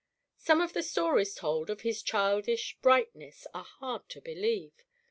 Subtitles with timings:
[0.39, 4.73] Some of the stories told of his childish brightness are hard to believe.